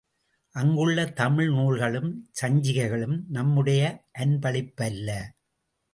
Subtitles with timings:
[0.55, 2.09] அங்குள்ள தமிழ் நூல்களும்
[2.41, 3.83] சஞ்சிகைகளும் நம்முடைய
[4.19, 5.09] அன்பளிப்பல்ல.